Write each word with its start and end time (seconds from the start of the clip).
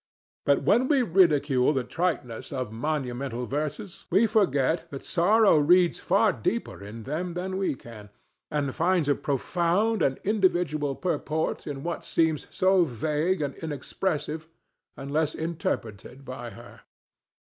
But 0.47 0.63
when 0.63 0.87
we 0.87 1.03
ridicule 1.03 1.73
the 1.73 1.83
triteness 1.83 2.51
of 2.51 2.71
monumental 2.71 3.45
verses, 3.45 4.07
we 4.09 4.25
forget 4.25 4.89
that 4.89 5.03
Sorrow 5.05 5.57
reads 5.59 5.99
far 5.99 6.33
deeper 6.33 6.83
in 6.83 7.03
them 7.03 7.35
than 7.35 7.55
we 7.59 7.75
can, 7.75 8.09
and 8.49 8.73
finds 8.73 9.07
a 9.07 9.13
profound 9.13 10.01
and 10.01 10.17
individual 10.23 10.95
purport 10.95 11.67
in 11.67 11.83
what 11.83 12.03
seems 12.03 12.47
so 12.49 12.83
vague 12.83 13.43
and 13.43 13.53
inexpressive 13.57 14.47
unless 14.97 15.35
interpreted 15.35 16.25
by 16.25 16.49
her. 16.49 16.81